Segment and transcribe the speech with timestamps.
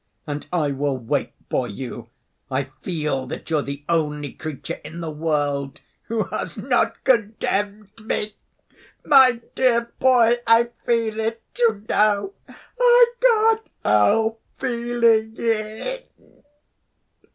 [0.25, 2.09] And I will wait for you.
[2.49, 8.33] I feel that you're the only creature in the world who has not condemned me.
[9.05, 12.33] My dear boy, I feel it, you know.
[12.79, 16.09] I can't help feeling it."